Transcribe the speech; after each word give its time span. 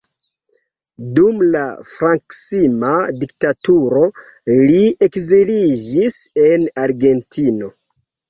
Dum 1.17 1.41
la 1.55 1.59
frankisma 1.89 2.93
diktaturo 3.25 4.01
li 4.71 4.81
ekziliĝis 5.09 6.17
en 6.47 6.67
Argentino. 6.87 7.71